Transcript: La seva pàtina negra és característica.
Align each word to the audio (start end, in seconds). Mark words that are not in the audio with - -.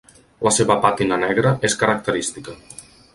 La 0.45 0.53
seva 0.55 0.77
pàtina 0.85 1.19
negra 1.25 1.51
és 1.69 1.75
característica. 1.83 2.57